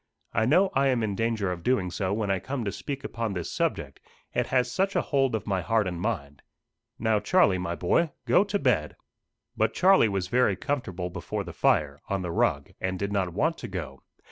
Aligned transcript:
"I 0.33 0.47
know 0.47 0.71
I 0.73 0.87
am 0.87 1.03
in 1.03 1.13
danger 1.13 1.51
of 1.51 1.61
doing 1.61 1.91
so 1.91 2.11
when 2.11 2.31
I 2.31 2.39
come 2.39 2.65
to 2.65 2.71
speak 2.71 3.03
upon 3.03 3.33
this 3.33 3.51
subject: 3.51 3.99
it 4.33 4.47
has 4.47 4.71
such 4.71 4.95
a 4.95 5.01
hold 5.03 5.35
of 5.35 5.45
my 5.45 5.61
heart 5.61 5.87
and 5.87 6.01
mind! 6.01 6.41
Now, 6.97 7.19
Charlie, 7.19 7.59
my 7.59 7.75
boy, 7.75 8.09
go 8.25 8.43
to 8.43 8.57
bed." 8.57 8.95
But 9.55 9.75
Charlie 9.75 10.09
was 10.09 10.27
very 10.27 10.55
comfortable 10.55 11.11
before 11.11 11.43
the 11.43 11.53
fire, 11.53 12.01
on 12.09 12.23
the 12.23 12.31
rug, 12.31 12.71
and 12.81 12.97
did 12.97 13.11
not 13.13 13.31
want 13.33 13.59
to 13.59 13.67
go. 13.67 14.01